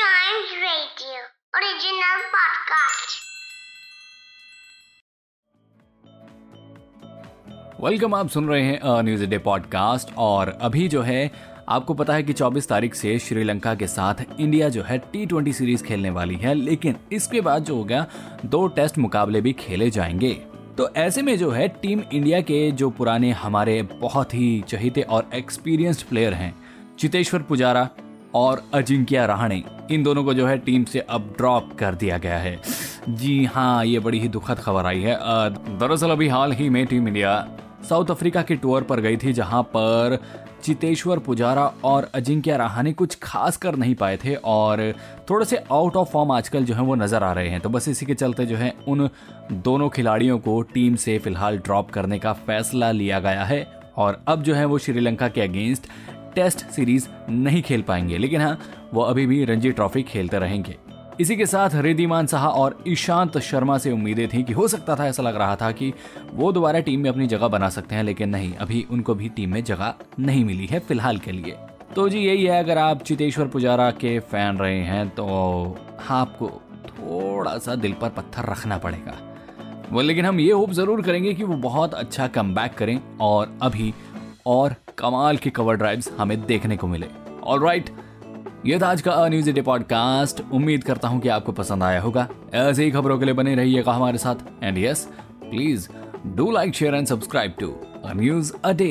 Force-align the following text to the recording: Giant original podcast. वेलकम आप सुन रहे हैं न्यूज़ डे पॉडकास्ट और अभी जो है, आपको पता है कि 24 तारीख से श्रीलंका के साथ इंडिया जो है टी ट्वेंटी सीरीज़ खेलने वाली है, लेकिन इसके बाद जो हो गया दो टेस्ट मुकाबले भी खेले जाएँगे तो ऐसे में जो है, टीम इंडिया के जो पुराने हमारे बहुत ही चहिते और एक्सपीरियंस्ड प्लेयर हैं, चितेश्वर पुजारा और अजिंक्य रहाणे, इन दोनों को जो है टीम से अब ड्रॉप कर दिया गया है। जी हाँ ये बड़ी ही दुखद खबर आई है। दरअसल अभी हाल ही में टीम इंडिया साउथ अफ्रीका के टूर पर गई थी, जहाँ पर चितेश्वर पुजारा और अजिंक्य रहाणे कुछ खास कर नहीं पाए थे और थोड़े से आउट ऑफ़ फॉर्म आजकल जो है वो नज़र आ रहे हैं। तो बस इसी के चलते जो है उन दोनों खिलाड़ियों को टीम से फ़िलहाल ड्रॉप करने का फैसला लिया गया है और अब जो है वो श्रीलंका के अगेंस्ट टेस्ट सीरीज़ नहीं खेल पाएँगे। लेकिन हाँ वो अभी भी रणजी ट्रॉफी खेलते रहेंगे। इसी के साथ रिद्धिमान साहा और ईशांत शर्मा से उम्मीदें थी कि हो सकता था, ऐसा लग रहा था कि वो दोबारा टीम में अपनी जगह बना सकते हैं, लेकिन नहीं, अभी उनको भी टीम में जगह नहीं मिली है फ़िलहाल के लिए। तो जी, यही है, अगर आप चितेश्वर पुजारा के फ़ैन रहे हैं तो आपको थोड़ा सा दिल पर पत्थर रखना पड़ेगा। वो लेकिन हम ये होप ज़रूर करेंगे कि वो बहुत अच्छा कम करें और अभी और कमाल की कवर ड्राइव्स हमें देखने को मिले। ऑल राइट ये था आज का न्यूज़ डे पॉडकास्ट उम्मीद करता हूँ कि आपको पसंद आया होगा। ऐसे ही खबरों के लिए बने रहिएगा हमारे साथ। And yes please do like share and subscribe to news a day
Giant 0.00 0.52
original 1.54 2.20
podcast. 2.34 3.16
वेलकम 7.80 8.14
आप 8.14 8.28
सुन 8.28 8.48
रहे 8.48 8.62
हैं 8.62 8.80
न्यूज़ 9.02 9.24
डे 9.24 9.38
पॉडकास्ट 9.38 10.08
और 10.16 10.58
अभी 10.60 10.88
जो 10.88 11.02
है, 11.02 11.30
आपको 11.68 11.94
पता 11.94 12.12
है 12.12 12.22
कि 12.22 12.32
24 12.32 12.68
तारीख 12.68 12.94
से 12.94 13.18
श्रीलंका 13.18 13.74
के 13.74 13.86
साथ 13.86 14.14
इंडिया 14.40 14.68
जो 14.68 14.82
है 14.82 14.98
टी 14.98 15.26
ट्वेंटी 15.26 15.52
सीरीज़ 15.52 15.84
खेलने 15.84 16.10
वाली 16.10 16.36
है, 16.36 16.54
लेकिन 16.54 16.96
इसके 17.12 17.40
बाद 17.40 17.64
जो 17.64 17.76
हो 17.76 17.84
गया 17.84 18.06
दो 18.44 18.66
टेस्ट 18.68 18.98
मुकाबले 18.98 19.40
भी 19.40 19.52
खेले 19.52 19.90
जाएँगे 19.90 20.34
तो 20.78 20.94
ऐसे 20.96 21.22
में 21.22 21.38
जो 21.38 21.50
है, 21.50 21.68
टीम 21.68 22.02
इंडिया 22.12 22.40
के 22.40 22.70
जो 22.70 22.90
पुराने 22.90 23.30
हमारे 23.30 23.82
बहुत 23.82 24.34
ही 24.34 24.64
चहिते 24.68 25.02
और 25.02 25.30
एक्सपीरियंस्ड 25.34 26.06
प्लेयर 26.06 26.34
हैं, 26.34 26.54
चितेश्वर 26.98 27.42
पुजारा 27.42 27.88
और 28.34 28.62
अजिंक्य 28.74 29.26
रहाणे, 29.26 29.62
इन 29.90 30.02
दोनों 30.02 30.24
को 30.24 30.34
जो 30.34 30.46
है 30.46 30.56
टीम 30.58 30.84
से 30.84 31.00
अब 31.00 31.34
ड्रॉप 31.36 31.72
कर 31.78 31.94
दिया 31.94 32.18
गया 32.18 32.38
है। 32.38 32.58
जी 33.10 33.44
हाँ 33.44 33.84
ये 33.84 33.98
बड़ी 33.98 34.20
ही 34.20 34.28
दुखद 34.28 34.58
खबर 34.58 34.86
आई 34.86 35.00
है। 35.00 35.14
दरअसल 35.78 36.10
अभी 36.10 36.28
हाल 36.28 36.52
ही 36.52 36.68
में 36.68 36.84
टीम 36.86 37.08
इंडिया 37.08 37.46
साउथ 37.88 38.10
अफ्रीका 38.10 38.42
के 38.42 38.54
टूर 38.56 38.82
पर 38.82 39.00
गई 39.00 39.16
थी, 39.16 39.32
जहाँ 39.32 39.62
पर 39.66 40.18
चितेश्वर 40.62 41.18
पुजारा 41.18 41.64
और 41.84 42.08
अजिंक्य 42.14 42.56
रहाणे 42.56 42.92
कुछ 42.92 43.16
खास 43.22 43.56
कर 43.56 43.76
नहीं 43.76 43.94
पाए 43.94 44.16
थे 44.24 44.34
और 44.34 44.92
थोड़े 45.30 45.44
से 45.44 45.56
आउट 45.72 45.96
ऑफ़ 45.96 46.08
फॉर्म 46.08 46.32
आजकल 46.32 46.64
जो 46.64 46.74
है 46.74 46.82
वो 46.82 46.94
नज़र 46.94 47.22
आ 47.22 47.32
रहे 47.32 47.48
हैं। 47.48 47.60
तो 47.60 47.68
बस 47.68 47.88
इसी 47.88 48.06
के 48.06 48.14
चलते 48.14 48.46
जो 48.46 48.56
है 48.56 48.72
उन 48.88 49.08
दोनों 49.54 49.88
खिलाड़ियों 49.88 50.38
को 50.38 50.60
टीम 50.74 50.96
से 50.96 51.18
फ़िलहाल 51.18 51.58
ड्रॉप 51.58 51.90
करने 51.90 52.18
का 52.18 52.32
फैसला 52.32 52.90
लिया 52.92 53.20
गया 53.20 53.44
है 53.44 53.66
और 53.96 54.22
अब 54.28 54.42
जो 54.42 54.54
है 54.54 54.64
वो 54.64 54.78
श्रीलंका 54.78 55.28
के 55.28 55.40
अगेंस्ट 55.40 55.88
टेस्ट 56.34 56.66
सीरीज़ 56.66 57.08
नहीं 57.30 57.62
खेल 57.62 57.82
पाएँगे। 57.82 58.18
लेकिन 58.18 58.40
हाँ 58.40 58.58
वो 58.94 59.02
अभी 59.02 59.26
भी 59.26 59.44
रणजी 59.44 59.70
ट्रॉफी 59.72 60.02
खेलते 60.02 60.38
रहेंगे। 60.38 60.76
इसी 61.20 61.36
के 61.36 61.46
साथ 61.46 61.70
रिद्धिमान 61.74 62.26
साहा 62.26 62.48
और 62.48 62.78
ईशांत 62.88 63.38
शर्मा 63.38 63.76
से 63.78 63.90
उम्मीदें 63.92 64.26
थी 64.28 64.42
कि 64.42 64.52
हो 64.52 64.66
सकता 64.68 64.94
था, 64.96 65.06
ऐसा 65.06 65.22
लग 65.22 65.36
रहा 65.36 65.56
था 65.56 65.70
कि 65.72 65.92
वो 66.32 66.52
दोबारा 66.52 66.80
टीम 66.80 67.00
में 67.00 67.10
अपनी 67.10 67.26
जगह 67.26 67.48
बना 67.48 67.68
सकते 67.68 67.94
हैं, 67.94 68.02
लेकिन 68.02 68.28
नहीं, 68.28 68.52
अभी 68.54 68.86
उनको 68.90 69.14
भी 69.14 69.28
टीम 69.28 69.52
में 69.52 69.62
जगह 69.64 69.94
नहीं 70.18 70.44
मिली 70.44 70.66
है 70.66 70.78
फ़िलहाल 70.78 71.18
के 71.18 71.32
लिए। 71.32 71.56
तो 71.94 72.08
जी, 72.08 72.18
यही 72.18 72.44
है, 72.44 72.62
अगर 72.64 72.78
आप 72.78 73.02
चितेश्वर 73.02 73.46
पुजारा 73.46 73.90
के 73.90 74.18
फ़ैन 74.20 74.58
रहे 74.58 74.80
हैं 74.80 75.08
तो 75.08 75.26
आपको 76.10 76.48
थोड़ा 76.88 77.56
सा 77.58 77.74
दिल 77.74 77.92
पर 77.92 78.08
पत्थर 78.08 78.50
रखना 78.50 78.78
पड़ेगा। 78.78 79.16
वो 79.92 80.00
लेकिन 80.00 80.24
हम 80.24 80.40
ये 80.40 80.52
होप 80.52 80.70
ज़रूर 80.72 81.02
करेंगे 81.02 81.34
कि 81.34 81.44
वो 81.44 81.54
बहुत 81.60 81.94
अच्छा 81.94 82.26
कम 82.28 82.54
करें 82.78 83.00
और 83.20 83.58
अभी 83.62 83.92
और 84.46 84.74
कमाल 85.00 85.36
की 85.36 85.50
कवर 85.50 85.76
ड्राइव्स 85.76 86.10
हमें 86.18 86.44
देखने 86.46 86.76
को 86.76 86.86
मिले। 86.86 87.06
ऑल 87.44 87.64
राइट 87.64 87.90
ये 88.66 88.78
था 88.78 88.88
आज 88.88 89.00
का 89.00 89.28
न्यूज़ 89.28 89.50
डे 89.50 89.62
पॉडकास्ट 89.62 90.40
उम्मीद 90.52 90.84
करता 90.84 91.08
हूँ 91.08 91.20
कि 91.20 91.28
आपको 91.28 91.52
पसंद 91.52 91.82
आया 91.82 92.00
होगा। 92.00 92.26
ऐसे 92.54 92.84
ही 92.84 92.90
खबरों 92.90 93.18
के 93.18 93.24
लिए 93.24 93.34
बने 93.34 93.54
रहिएगा 93.54 93.92
हमारे 93.92 94.18
साथ। 94.18 94.62
And 94.62 94.78
yes 94.78 95.06
please 95.44 95.88
do 96.26 96.50
like 96.50 96.74
share 96.74 96.94
and 96.94 97.06
subscribe 97.06 97.54
to 97.60 97.74
news 98.06 98.52
a 98.64 98.72
day 98.72 98.90